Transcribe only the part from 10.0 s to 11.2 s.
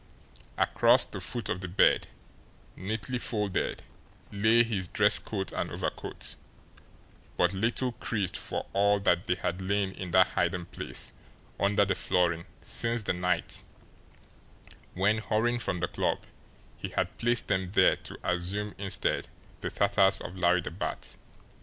that hiding place